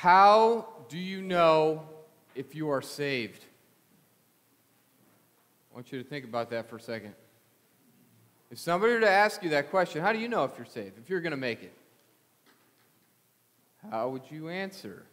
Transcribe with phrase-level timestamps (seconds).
[0.00, 1.82] How do you know
[2.34, 3.44] if you are saved?
[5.70, 7.12] I want you to think about that for a second.
[8.50, 10.96] If somebody were to ask you that question, how do you know if you're saved,
[10.96, 11.74] if you're going to make it?
[13.90, 15.04] How would you answer?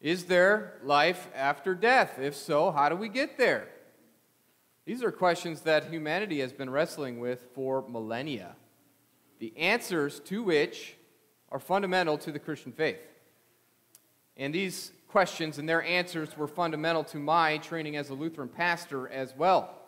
[0.00, 2.18] Is there life after death?
[2.18, 3.68] If so, how do we get there?
[4.86, 8.56] These are questions that humanity has been wrestling with for millennia,
[9.40, 10.96] the answers to which
[11.52, 12.98] are fundamental to the Christian faith.
[14.36, 19.06] And these questions and their answers were fundamental to my training as a Lutheran pastor
[19.08, 19.78] as well.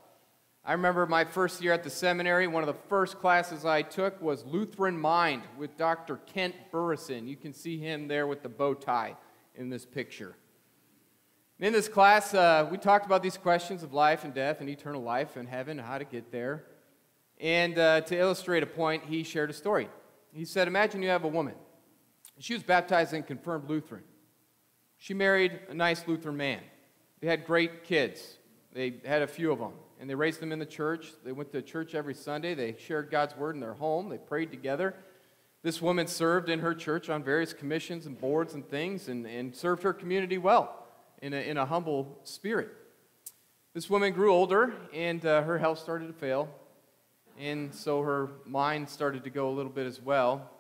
[0.66, 4.20] I remember my first year at the seminary, one of the first classes I took
[4.20, 6.19] was Lutheran Mind with Dr.
[6.32, 7.27] Kent Burreson.
[7.27, 9.16] You can see him there with the bow tie
[9.55, 10.36] in this picture.
[11.60, 15.02] In this class, uh, we talked about these questions of life and death and eternal
[15.02, 16.64] life and heaven and how to get there.
[17.41, 19.88] And uh, to illustrate a point, he shared a story.
[20.34, 21.54] He said, Imagine you have a woman.
[22.38, 24.02] She was baptized and confirmed Lutheran.
[24.98, 26.60] She married a nice Lutheran man.
[27.20, 28.38] They had great kids.
[28.72, 29.72] They had a few of them.
[30.00, 31.12] And they raised them in the church.
[31.24, 32.54] They went to church every Sunday.
[32.54, 34.08] They shared God's word in their home.
[34.08, 34.94] They prayed together.
[35.62, 39.54] This woman served in her church on various commissions and boards and things and, and
[39.54, 40.84] served her community well
[41.22, 42.70] in a, in a humble spirit.
[43.72, 46.48] This woman grew older and uh, her health started to fail.
[47.38, 50.50] And so her mind started to go a little bit as well.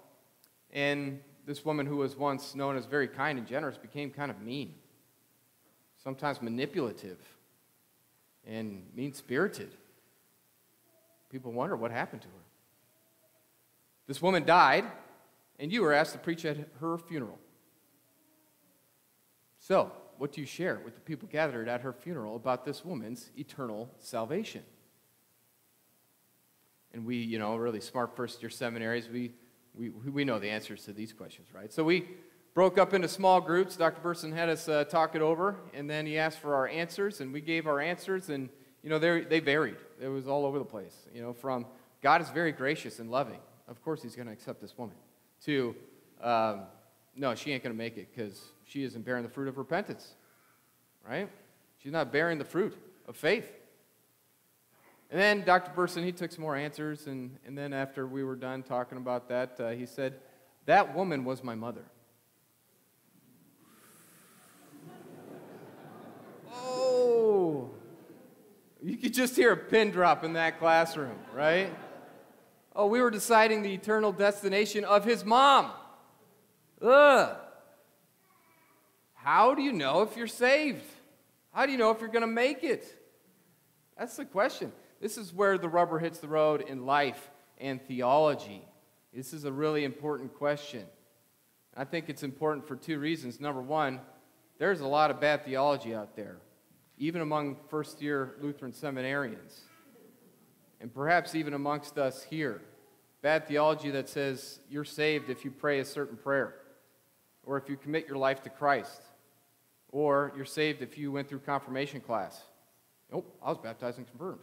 [0.72, 4.40] And this woman, who was once known as very kind and generous, became kind of
[4.40, 4.74] mean,
[6.02, 7.18] sometimes manipulative,
[8.46, 9.70] and mean spirited.
[11.30, 12.44] People wonder what happened to her.
[14.06, 14.84] This woman died,
[15.58, 17.38] and you were asked to preach at her funeral.
[19.58, 23.30] So, what do you share with the people gathered at her funeral about this woman's
[23.36, 24.62] eternal salvation?
[26.94, 29.32] And we, you know, really smart first year seminaries, we,
[29.74, 31.72] we, we know the answers to these questions, right?
[31.72, 32.06] So we
[32.54, 33.76] broke up into small groups.
[33.76, 34.00] Dr.
[34.00, 37.32] Burreson had us uh, talk it over, and then he asked for our answers, and
[37.32, 38.48] we gave our answers, and,
[38.82, 39.76] you know, they varied.
[40.00, 41.66] It was all over the place, you know, from
[42.00, 44.96] God is very gracious and loving of course he's going to accept this woman.
[45.46, 45.74] To,
[46.22, 46.62] um,
[47.16, 50.14] no, she ain't going to make it because she isn't bearing the fruit of repentance,
[51.06, 51.28] right?
[51.82, 52.76] She's not bearing the fruit
[53.06, 53.50] of faith.
[55.10, 55.70] And then Dr.
[55.72, 59.28] Burreson, he took some more answers, and, and then after we were done talking about
[59.28, 60.14] that, uh, he said,
[60.66, 61.84] That woman was my mother.
[66.52, 67.70] oh,
[68.82, 71.72] you could just hear a pin drop in that classroom, right?
[72.74, 75.70] Oh, we were deciding the eternal destination of his mom.
[76.82, 77.36] Ugh.
[79.14, 80.84] How do you know if you're saved?
[81.52, 82.84] How do you know if you're going to make it?
[83.96, 84.72] That's the question.
[85.04, 88.66] This is where the rubber hits the road in life and theology.
[89.12, 90.86] This is a really important question.
[91.76, 93.38] I think it's important for two reasons.
[93.38, 94.00] Number one,
[94.56, 96.38] there's a lot of bad theology out there,
[96.96, 99.64] even among first year Lutheran seminarians
[100.80, 102.62] and perhaps even amongst us here.
[103.20, 106.54] Bad theology that says you're saved if you pray a certain prayer,
[107.42, 109.02] or if you commit your life to Christ,
[109.90, 112.40] or you're saved if you went through confirmation class.
[113.12, 114.40] Nope, I was baptized and confirmed.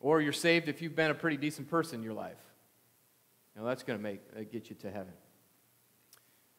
[0.00, 2.38] Or you're saved if you've been a pretty decent person in your life.
[3.56, 5.12] Know, that's going to make uh, get you to heaven.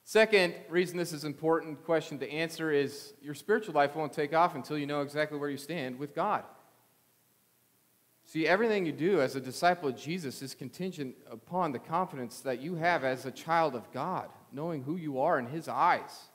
[0.04, 4.56] Second reason this is important question to answer is your spiritual life won't take off
[4.56, 6.44] until you know exactly where you stand with God.
[8.26, 12.62] See, everything you do as a disciple of Jesus is contingent upon the confidence that
[12.62, 16.30] you have as a child of God, knowing who you are in His eyes.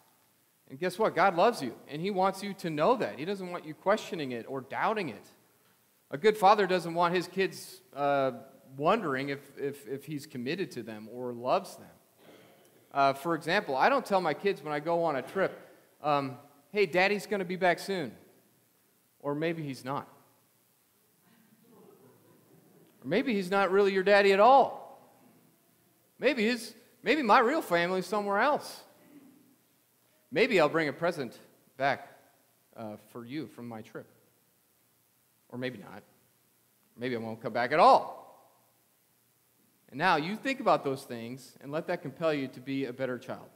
[0.70, 1.14] And guess what?
[1.14, 3.18] God loves you, and He wants you to know that.
[3.18, 5.26] He doesn't want you questioning it or doubting it.
[6.12, 8.32] A good father doesn't want his kids uh,
[8.76, 11.86] wondering if, if, if he's committed to them or loves them.
[12.92, 15.58] Uh, for example, I don't tell my kids when I go on a trip,
[16.02, 16.36] um,
[16.70, 18.12] hey, daddy's going to be back soon.
[19.20, 20.06] Or maybe he's not.
[23.02, 25.00] Or maybe he's not really your daddy at all.
[26.18, 28.82] Maybe, his, maybe my real family is somewhere else.
[30.30, 31.38] Maybe I'll bring a present
[31.78, 32.08] back
[32.76, 34.06] uh, for you from my trip.
[35.52, 36.02] Or maybe not.
[36.96, 38.22] Maybe I won't come back at all.
[39.90, 42.92] And now you think about those things and let that compel you to be a
[42.92, 43.48] better child.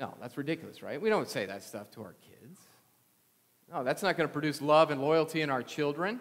[0.00, 1.00] No, that's ridiculous, right?
[1.00, 2.58] We don't say that stuff to our kids.
[3.72, 6.20] No, that's not going to produce love and loyalty in our children.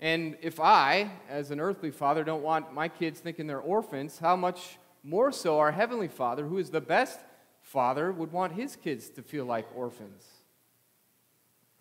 [0.00, 4.36] And if I, as an earthly father, don't want my kids thinking they're orphans, how
[4.36, 7.18] much more so our heavenly father, who is the best
[7.60, 10.24] father, would want his kids to feel like orphans?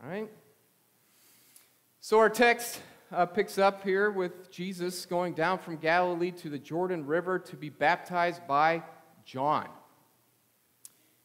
[0.04, 0.30] All right?
[2.00, 2.80] So, our text
[3.12, 7.56] uh, picks up here with Jesus going down from Galilee to the Jordan River to
[7.56, 8.84] be baptized by
[9.26, 9.68] John.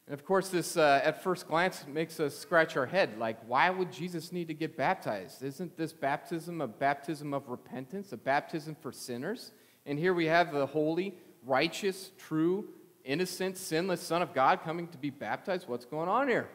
[0.07, 3.69] And of course, this uh, at first glance makes us scratch our head like, why
[3.69, 5.43] would Jesus need to get baptized?
[5.43, 9.51] Isn't this baptism a baptism of repentance, a baptism for sinners?
[9.85, 11.15] And here we have the holy,
[11.45, 12.67] righteous, true,
[13.05, 15.67] innocent, sinless Son of God coming to be baptized.
[15.67, 16.49] What's going on here?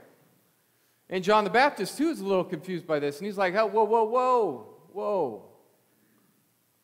[1.10, 3.19] And John the Baptist, too, is a little confused by this.
[3.19, 5.44] And he's like, oh, whoa, whoa, whoa, whoa.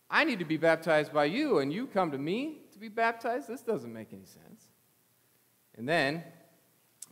[0.09, 3.49] I need to be baptized by you, and you come to me to be baptized?
[3.49, 4.65] This doesn't make any sense.
[5.76, 6.23] And then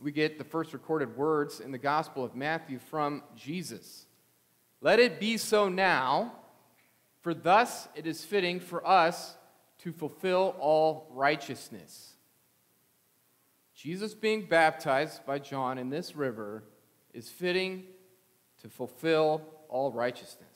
[0.01, 4.05] we get the first recorded words in the Gospel of Matthew from Jesus.
[4.81, 6.33] Let it be so now,
[7.21, 9.35] for thus it is fitting for us
[9.79, 12.13] to fulfill all righteousness.
[13.75, 16.63] Jesus being baptized by John in this river
[17.13, 17.83] is fitting
[18.61, 20.47] to fulfill all righteousness.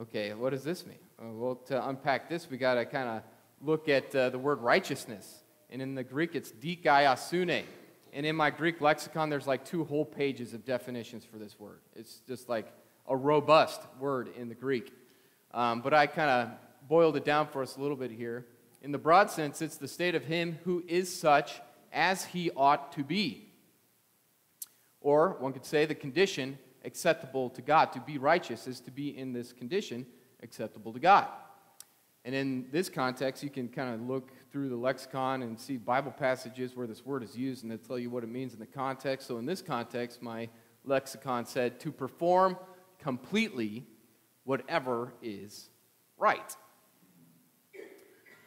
[0.00, 0.98] Okay, what does this mean?
[1.18, 3.22] Well, to unpack this, we got to kind of
[3.62, 5.42] look at uh, the word righteousness.
[5.70, 7.64] And in the Greek, it's dikaiosune.
[8.12, 11.80] And in my Greek lexicon, there's like two whole pages of definitions for this word.
[11.94, 12.72] It's just like
[13.08, 14.92] a robust word in the Greek.
[15.52, 16.50] Um, but I kind of
[16.88, 18.46] boiled it down for us a little bit here.
[18.82, 21.60] In the broad sense, it's the state of him who is such
[21.92, 23.45] as he ought to be.
[25.06, 27.92] Or one could say the condition acceptable to God.
[27.92, 30.04] To be righteous is to be in this condition
[30.42, 31.28] acceptable to God.
[32.24, 36.10] And in this context, you can kind of look through the lexicon and see Bible
[36.10, 38.66] passages where this word is used and they tell you what it means in the
[38.66, 39.28] context.
[39.28, 40.48] So in this context, my
[40.84, 42.56] lexicon said to perform
[42.98, 43.86] completely
[44.42, 45.70] whatever is
[46.18, 46.56] right.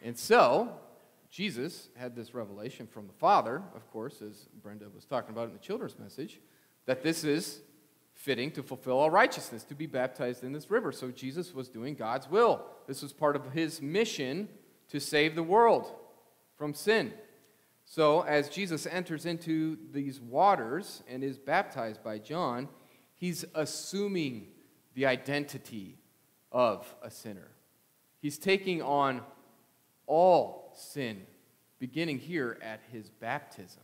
[0.03, 0.73] And so,
[1.29, 5.53] Jesus had this revelation from the Father, of course, as Brenda was talking about in
[5.53, 6.39] the children's message,
[6.85, 7.61] that this is
[8.13, 10.91] fitting to fulfill all righteousness, to be baptized in this river.
[10.91, 12.65] So Jesus was doing God's will.
[12.87, 14.49] This was part of his mission
[14.89, 15.93] to save the world
[16.57, 17.13] from sin.
[17.85, 22.67] So as Jesus enters into these waters and is baptized by John,
[23.15, 24.47] he's assuming
[24.95, 25.97] the identity
[26.51, 27.51] of a sinner.
[28.19, 29.21] He's taking on
[30.07, 31.23] all sin,
[31.79, 33.83] beginning here at his baptism.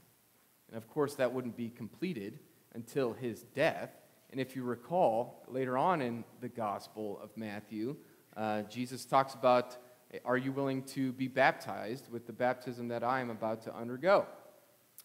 [0.69, 2.39] And of course, that wouldn't be completed
[2.73, 3.91] until his death
[4.35, 7.95] and if you recall, later on in the Gospel of Matthew,
[8.35, 9.77] uh, Jesus talks about,
[10.25, 14.25] Are you willing to be baptized with the baptism that I am about to undergo?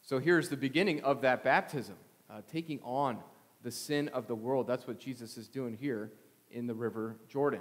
[0.03, 1.95] So here's the beginning of that baptism,
[2.29, 3.19] uh, taking on
[3.63, 4.67] the sin of the world.
[4.67, 6.11] That's what Jesus is doing here
[6.51, 7.61] in the river Jordan.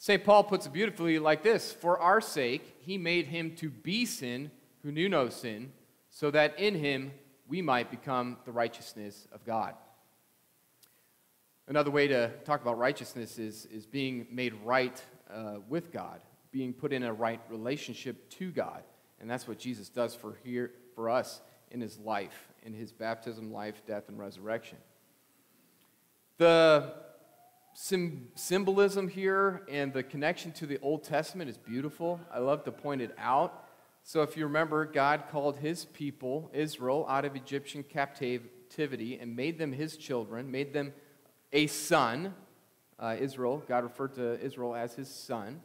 [0.00, 0.24] St.
[0.24, 4.50] Paul puts it beautifully like this For our sake, he made him to be sin
[4.82, 5.72] who knew no sin,
[6.08, 7.10] so that in him
[7.48, 9.74] we might become the righteousness of God.
[11.66, 16.20] Another way to talk about righteousness is, is being made right uh, with God,
[16.52, 18.84] being put in a right relationship to God.
[19.20, 23.52] And that's what Jesus does for, here, for us in his life, in his baptism,
[23.52, 24.78] life, death, and resurrection.
[26.38, 26.94] The
[27.78, 32.20] sim- symbolism here and the connection to the Old Testament is beautiful.
[32.32, 33.64] I love to point it out.
[34.02, 39.58] So, if you remember, God called his people, Israel, out of Egyptian captivity and made
[39.58, 40.92] them his children, made them
[41.52, 42.34] a son,
[42.98, 43.62] uh, Israel.
[43.68, 45.60] God referred to Israel as his son.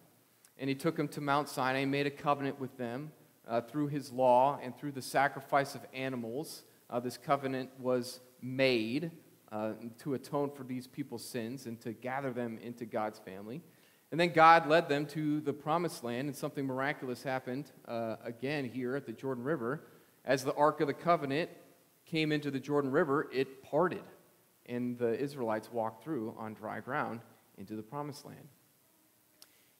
[0.57, 3.11] And he took them to Mount Sinai, made a covenant with them
[3.47, 6.63] uh, through his law and through the sacrifice of animals.
[6.89, 9.11] Uh, this covenant was made
[9.53, 13.61] uh, to atone for these people's sins and to gather them into God's family.
[14.11, 18.65] And then God led them to the promised land, and something miraculous happened uh, again
[18.65, 19.85] here at the Jordan River.
[20.25, 21.49] As the Ark of the Covenant
[22.05, 24.03] came into the Jordan River, it parted
[24.65, 27.21] and the Israelites walked through on dry ground
[27.57, 28.47] into the promised land.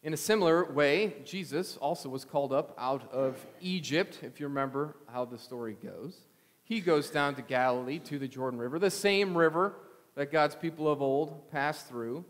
[0.03, 4.97] In a similar way, Jesus also was called up out of Egypt, if you remember
[5.11, 6.17] how the story goes.
[6.63, 9.75] He goes down to Galilee to the Jordan River, the same river
[10.15, 12.23] that God's people of old passed through.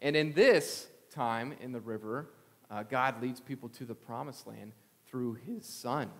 [0.00, 2.30] And in this time in the river,
[2.70, 4.72] uh, God leads people to the promised land
[5.06, 6.10] through his Son.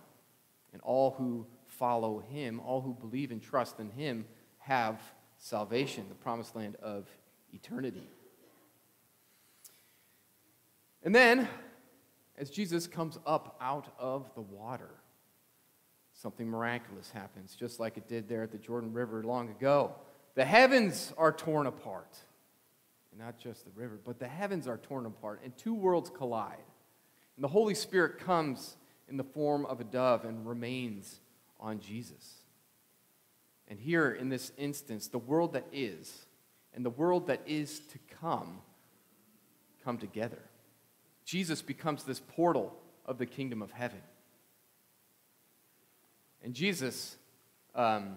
[0.73, 4.25] And all who follow him, all who believe and trust in him,
[4.59, 5.01] have
[5.37, 7.07] salvation, the promised land of
[7.53, 8.07] eternity.
[11.03, 11.47] And then,
[12.37, 14.89] as Jesus comes up out of the water,
[16.21, 19.93] something miraculous happens, just like it did there at the Jordan River long ago.
[20.35, 22.17] The heavens are torn apart.
[23.11, 26.57] And not just the river, but the heavens are torn apart, and two worlds collide.
[27.35, 28.75] And the Holy Spirit comes
[29.07, 31.21] in the form of a dove and remains
[31.59, 32.35] on Jesus.
[33.67, 36.25] And here in this instance, the world that is
[36.73, 38.61] and the world that is to come
[39.83, 40.41] come together.
[41.23, 44.01] Jesus becomes this portal of the kingdom of heaven.
[46.43, 47.17] And Jesus
[47.75, 48.15] um,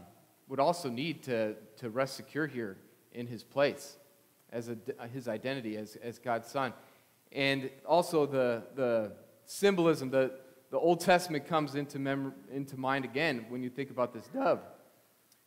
[0.48, 2.76] would also need to, to rest secure here
[3.12, 3.96] in his place
[4.50, 4.76] as a,
[5.12, 6.72] his identity as, as God's son.
[7.32, 9.12] And also the, the
[9.46, 10.32] symbolism, the,
[10.70, 14.60] the Old Testament comes into, mem- into mind again when you think about this dove.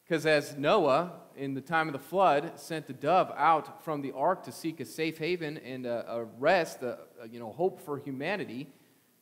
[0.04, 4.12] Because as Noah, in the time of the flood, sent the dove out from the
[4.12, 7.82] ark to seek a safe haven and a, a rest, a, a, you know, hope
[7.82, 8.68] for humanity,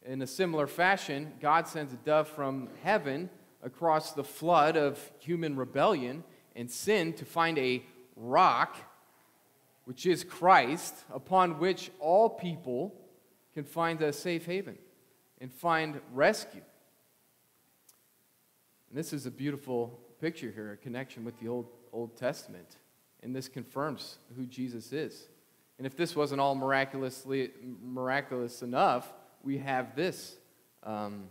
[0.05, 3.29] in a similar fashion, God sends a dove from heaven
[3.63, 6.23] across the flood of human rebellion
[6.55, 7.83] and sin to find a
[8.15, 8.77] rock,
[9.85, 12.93] which is Christ, upon which all people
[13.53, 14.77] can find a safe haven
[15.39, 16.61] and find rescue.
[18.89, 22.77] And this is a beautiful picture here, a connection with the Old, Old Testament.
[23.21, 25.27] And this confirms who Jesus is.
[25.77, 27.51] And if this wasn't all miraculously
[27.81, 29.11] miraculous enough,
[29.43, 30.37] we have this
[30.83, 31.27] um,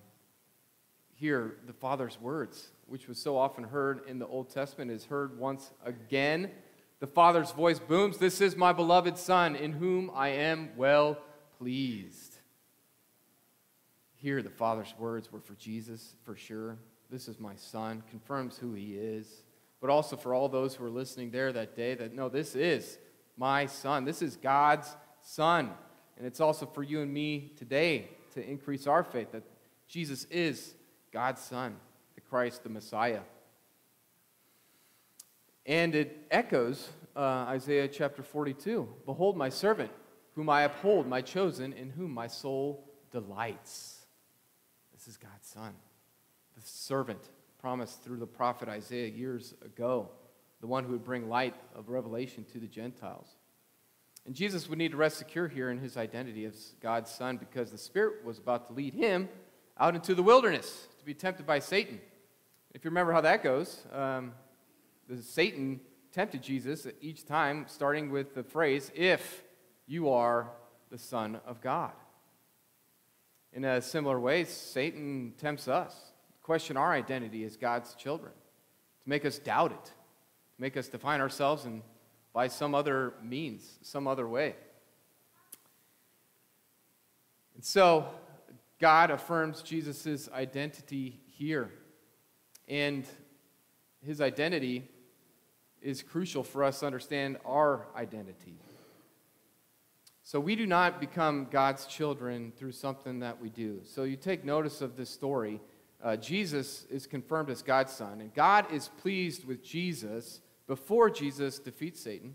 [1.22, 5.38] here, the Father's words, which was so often heard in the Old Testament, is heard
[5.38, 6.50] once again.
[6.98, 11.16] The Father's voice booms, This is my beloved Son, in whom I am well
[11.58, 12.38] pleased.
[14.16, 16.76] Here, the Father's words were for Jesus, for sure.
[17.08, 19.44] This is my son, confirms who he is.
[19.80, 22.98] But also for all those who were listening there that day that no, this is
[23.36, 24.04] my son.
[24.04, 25.70] This is God's son.
[26.16, 29.44] And it's also for you and me today to increase our faith that
[29.86, 30.74] Jesus is
[31.12, 31.76] God's son,
[32.14, 33.20] the Christ, the Messiah.
[35.66, 39.90] And it echoes uh, Isaiah chapter 42 Behold, my servant,
[40.34, 44.06] whom I uphold, my chosen, in whom my soul delights.
[44.92, 45.74] This is God's son
[46.54, 50.08] the servant promised through the prophet Isaiah years ago,
[50.60, 53.28] the one who would bring light of revelation to the Gentiles.
[54.26, 57.70] And Jesus would need to rest secure here in his identity as God's son because
[57.70, 59.28] the Spirit was about to lead him
[59.78, 62.00] out into the wilderness to be tempted by Satan.
[62.72, 64.34] If you remember how that goes, um,
[65.20, 65.80] Satan
[66.12, 69.42] tempted Jesus each time, starting with the phrase, If
[69.88, 70.48] you are
[70.92, 71.90] the Son of God.
[73.52, 78.30] In a similar way, Satan tempts us to question our identity as God's children,
[79.02, 81.82] to make us doubt it, to make us define ourselves and
[82.32, 84.54] by some other means, some other way.
[87.56, 88.06] And so,
[88.82, 91.70] God affirms Jesus' identity here.
[92.66, 93.06] And
[94.04, 94.82] his identity
[95.80, 98.56] is crucial for us to understand our identity.
[100.24, 103.82] So we do not become God's children through something that we do.
[103.84, 105.60] So you take notice of this story
[106.02, 111.60] uh, Jesus is confirmed as God's son, and God is pleased with Jesus before Jesus
[111.60, 112.34] defeats Satan,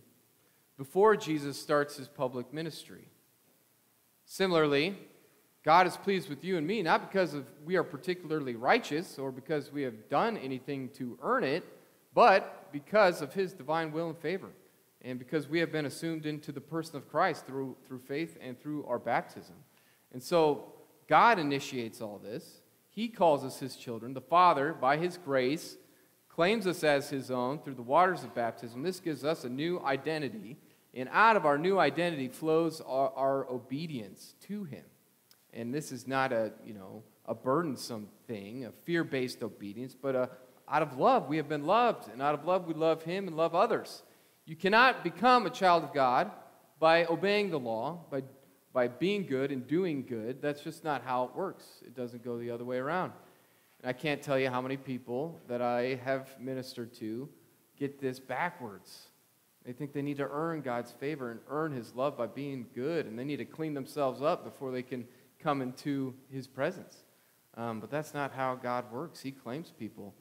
[0.77, 3.10] before Jesus starts his public ministry.
[4.24, 4.96] Similarly,
[5.67, 9.33] God is pleased with you and me, not because of we are particularly righteous or
[9.33, 11.62] because we have done anything to earn it,
[12.13, 14.47] but because of his divine will and favor,
[15.01, 18.57] and because we have been assumed into the person of Christ through, through faith and
[18.57, 19.57] through our baptism.
[20.13, 20.71] And so
[21.09, 22.62] God initiates all this.
[22.89, 24.13] He calls us his children.
[24.13, 25.75] The Father, by his grace,
[26.29, 28.83] claims us as his own through the waters of baptism.
[28.83, 30.55] This gives us a new identity.
[30.93, 34.86] And out of our new identity flows our, our obedience to him.
[35.54, 40.30] And this is not a, you know, a burdensome thing, a fear-based obedience, but a,
[40.70, 41.27] out of love.
[41.27, 44.04] We have been loved, and out of love we love him and love others.
[44.46, 46.32] You cannot become a child of God
[46.80, 48.24] by obeying the law, by
[48.77, 50.39] by being good and doing good.
[50.39, 51.66] That's just not how it works.
[51.84, 53.12] It doesn't go the other way around.
[53.82, 57.27] And I can't tell you how many people that I have ministered to
[57.75, 59.08] get this backwards.
[59.66, 63.08] They think they need to earn God's favor and earn His love by being good,
[63.08, 65.08] and they need to clean themselves up before they can
[65.41, 66.98] come into His presence.
[67.56, 69.20] Um, but that's not how God works.
[69.22, 70.13] He claims people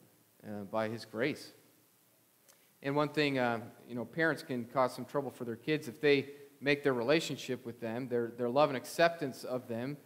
[0.45, 1.51] uh, by His grace.
[2.81, 5.99] And one thing, uh, you know, parents can cause some trouble for their kids if
[5.99, 6.27] they
[6.61, 9.97] make their relationship with them, their, their love and acceptance of them,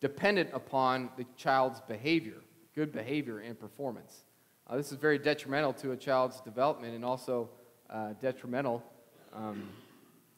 [0.00, 2.42] dependent upon the child's behavior,
[2.74, 4.24] good behavior and performance.
[4.68, 7.48] Uh, this is very detrimental to a child's development and also
[7.90, 8.82] uh, detrimental
[9.32, 9.68] um,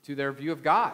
[0.03, 0.93] to their view of God,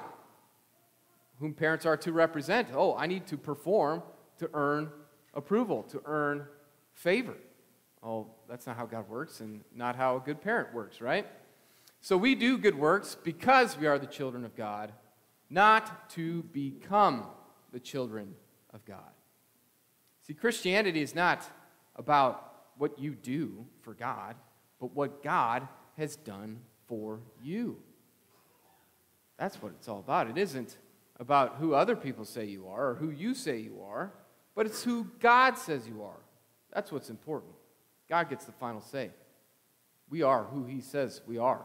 [1.40, 2.68] whom parents are to represent.
[2.74, 4.02] Oh, I need to perform
[4.38, 4.90] to earn
[5.34, 6.46] approval, to earn
[6.92, 7.36] favor.
[8.02, 11.26] Oh, that's not how God works and not how a good parent works, right?
[12.00, 14.92] So we do good works because we are the children of God,
[15.50, 17.24] not to become
[17.72, 18.34] the children
[18.72, 19.10] of God.
[20.26, 21.44] See, Christianity is not
[21.96, 24.36] about what you do for God,
[24.80, 25.68] but what God
[25.98, 27.76] has done for you.
[29.38, 30.28] That's what it's all about.
[30.28, 30.76] It isn't
[31.20, 34.10] about who other people say you are or who you say you are,
[34.56, 36.18] but it's who God says you are.
[36.72, 37.52] That's what's important.
[38.08, 39.10] God gets the final say.
[40.08, 41.62] We are who He says we are.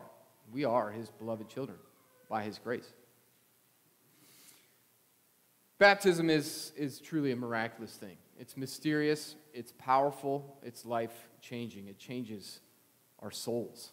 [0.52, 1.78] We are His beloved children
[2.30, 2.94] by His grace.
[5.80, 8.18] Baptism is, is truly a miraculous thing.
[8.38, 11.88] It's mysterious, it's powerful, it's life changing.
[11.88, 12.60] It changes
[13.20, 13.92] our souls.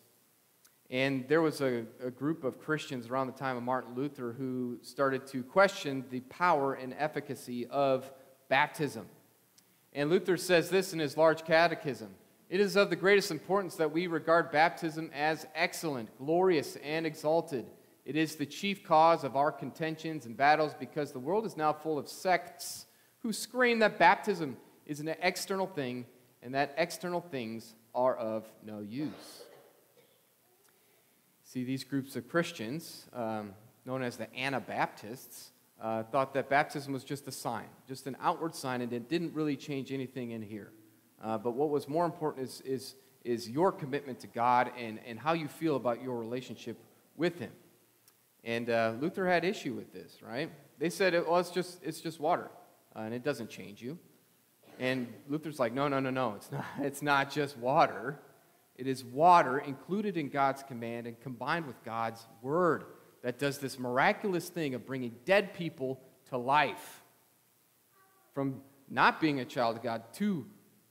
[0.93, 4.79] And there was a, a, group of Christians around the time of Martin Luther who
[4.83, 8.13] started to question the power and efficacy of
[8.51, 9.07] baptism.
[9.95, 12.11] And Luther says this in his large catechism
[12.51, 17.65] It is of the greatest importance that we regard baptism as excellent, glorious, and exalted.
[18.05, 21.73] It is the chief cause of our contentions and battles because the world is now
[21.73, 22.85] full of sects
[23.21, 26.05] who scream that baptism is an external thing
[26.43, 29.42] and that external things are of no use.
[31.53, 33.53] See, these groups of Christians, um,
[33.85, 35.51] known as the Anabaptists,
[35.83, 39.35] uh, thought that baptism was just a sign, just an outward sign, and it didn't
[39.35, 40.73] really change anything in here.
[41.23, 45.19] Uh, but what was more important is, is, is your commitment to God and, and
[45.19, 46.79] how you feel about your relationship
[47.19, 47.53] with Him.
[48.45, 50.51] And uh, Luther had issue with this, right?
[50.79, 52.51] They said, well, it's just, it's just water,
[52.97, 53.99] uh, and it doesn't change you.
[54.79, 58.19] And Luther's like, no, no, no, no, it's not, it's not just water.
[58.77, 62.85] It is water included in God's command and combined with God's word
[63.23, 66.01] that does this miraculous thing of bringing dead people
[66.31, 67.03] to life
[68.35, 70.47] from not being a child of God to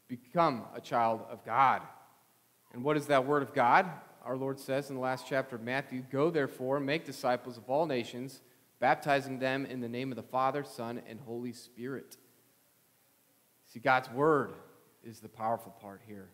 [0.08, 1.82] become a child of God.
[2.74, 3.90] And what is that word of God?
[4.24, 7.86] Our Lord says in the last chapter of Matthew Go therefore, make disciples of all
[7.86, 8.42] nations,
[8.80, 12.18] baptizing them in the name of the Father, Son, and Holy Spirit.
[13.66, 14.54] See, God's word
[15.04, 16.30] is the powerful part here.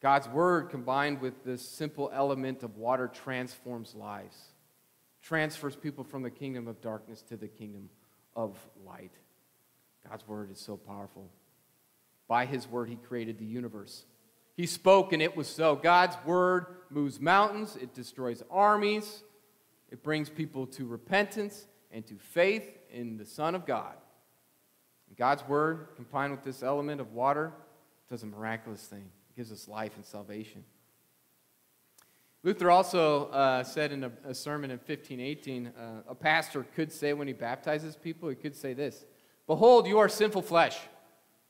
[0.00, 4.36] God's word combined with this simple element of water transforms lives,
[5.22, 7.90] transfers people from the kingdom of darkness to the kingdom
[8.36, 9.12] of light.
[10.08, 11.28] God's word is so powerful.
[12.28, 14.04] By his word, he created the universe.
[14.56, 15.74] He spoke and it was so.
[15.74, 19.22] God's word moves mountains, it destroys armies,
[19.90, 23.94] it brings people to repentance and to faith in the Son of God.
[25.08, 27.52] And God's word, combined with this element of water,
[28.08, 30.64] does a miraculous thing gives us life and salvation.
[32.42, 35.70] Luther also uh, said in a, a, sermon in 1518, uh,
[36.08, 39.04] a pastor could say when he baptizes people, he could say this
[39.46, 40.76] Behold, you are sinful flesh.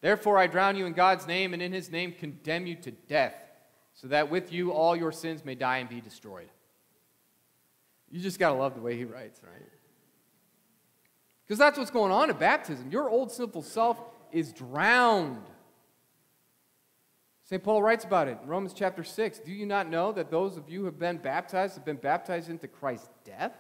[0.03, 3.35] Therefore, I drown you in God's name, and in his name condemn you to death,
[3.94, 6.51] so that with you all your sins may die and be destroyed.
[8.11, 9.66] You just got to love the way he writes, right?
[11.46, 12.90] Because that's what's going on at baptism.
[12.90, 13.98] Your old sinful self
[14.31, 15.46] is drowned
[17.49, 17.65] St.
[17.65, 19.39] Paul writes about it in Romans chapter 6.
[19.39, 22.51] Do you not know that those of you who have been baptized have been baptized
[22.51, 23.55] into Christ's death?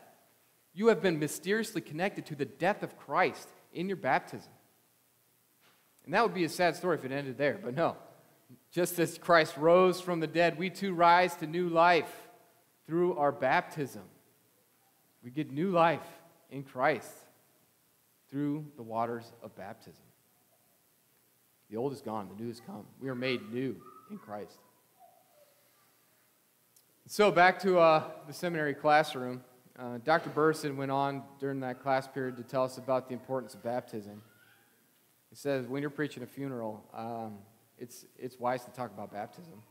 [0.74, 4.52] You have been mysteriously connected to the death of Christ in your baptism.
[6.04, 7.96] And that would be a sad story if it ended there, but no.
[8.70, 12.28] Just as Christ rose from the dead, we too rise to new life
[12.86, 14.02] through our baptism.
[15.24, 16.06] We get new life
[16.50, 17.10] in Christ
[18.30, 20.04] through the waters of baptism.
[21.70, 22.86] The old is gone, the new has come.
[23.00, 23.76] We are made new
[24.10, 24.58] in Christ.
[27.06, 29.42] So, back to uh, the seminary classroom.
[29.78, 30.30] Uh, Dr.
[30.30, 34.20] Burreson went on during that class period to tell us about the importance of baptism.
[35.30, 37.38] He says, when you're preaching a funeral, um,
[37.78, 39.62] it's, it's wise to talk about baptism.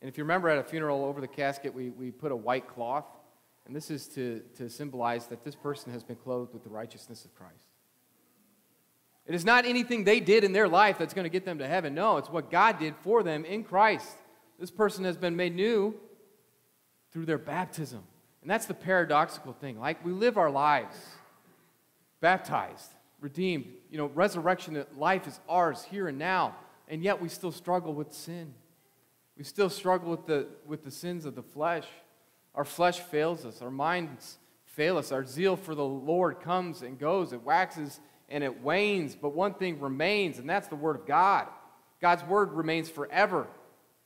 [0.00, 2.68] And if you remember at a funeral, over the casket, we, we put a white
[2.68, 3.06] cloth.
[3.66, 7.24] And this is to, to symbolize that this person has been clothed with the righteousness
[7.24, 7.67] of Christ.
[9.28, 11.68] It is not anything they did in their life that's going to get them to
[11.68, 11.94] heaven.
[11.94, 14.16] No, it's what God did for them in Christ.
[14.58, 15.94] This person has been made new
[17.12, 18.02] through their baptism.
[18.40, 19.78] And that's the paradoxical thing.
[19.78, 20.96] Like we live our lives
[22.22, 23.66] baptized, redeemed.
[23.90, 26.56] You know, resurrection life is ours here and now.
[26.88, 28.54] And yet we still struggle with sin.
[29.36, 31.84] We still struggle with the, with the sins of the flesh.
[32.54, 36.98] Our flesh fails us, our minds fail us, our zeal for the Lord comes and
[36.98, 41.06] goes, it waxes and it wanes, but one thing remains, and that's the Word of
[41.06, 41.46] God.
[42.00, 43.46] God's Word remains forever.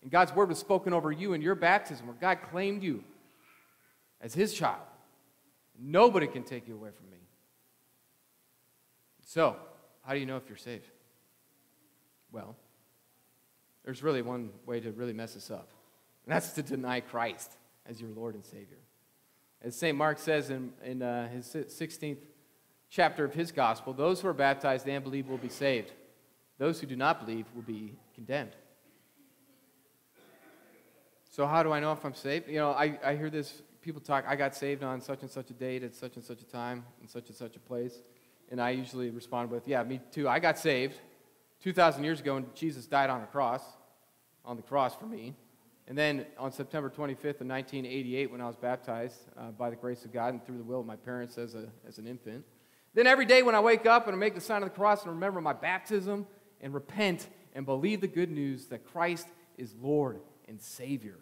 [0.02, 3.02] And God's Word was spoken over you in your baptism, where God claimed you
[4.20, 4.82] as His child.
[5.78, 7.18] Nobody can take you away from me.
[9.24, 9.56] So,
[10.04, 10.87] how do you know if you're saved?
[12.30, 12.56] Well,
[13.85, 15.68] there's really one way to really mess us up,
[16.24, 17.56] and that's to deny Christ
[17.87, 18.78] as your Lord and Savior.
[19.62, 19.96] As St.
[19.96, 22.18] Mark says in, in uh, his 16th
[22.92, 25.90] chapter of his gospel, those who are baptized and believe will be saved.
[26.59, 28.52] Those who do not believe will be condemned.
[31.31, 32.48] So, how do I know if I'm saved?
[32.48, 35.48] You know, I, I hear this people talk, I got saved on such and such
[35.50, 38.02] a date at such and such a time in such and such a place.
[38.50, 40.28] And I usually respond with, yeah, me too.
[40.28, 41.00] I got saved
[41.62, 43.62] 2,000 years ago and Jesus died on the cross,
[44.44, 45.35] on the cross for me.
[45.88, 50.05] And then on September 25th of 1988, when I was baptized uh, by the grace
[50.05, 52.44] of God and through the will of my parents as, a, as an infant.
[52.94, 55.02] Then every day when I wake up and I make the sign of the cross
[55.02, 56.26] and remember my baptism
[56.61, 59.26] and repent and believe the good news that Christ
[59.57, 61.18] is Lord and Savior.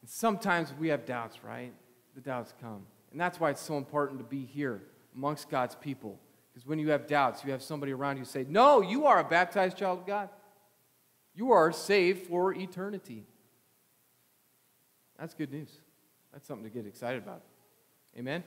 [0.00, 1.72] And sometimes we have doubts, right?
[2.14, 2.86] The doubts come.
[3.10, 4.82] And that's why it's so important to be here
[5.14, 6.18] amongst God's people.
[6.52, 9.24] Because when you have doubts, you have somebody around you say, No, you are a
[9.24, 10.28] baptized child of God.
[11.34, 13.24] You are saved for eternity.
[15.18, 15.70] That's good news.
[16.32, 17.42] That's something to get excited about.
[18.16, 18.44] Amen?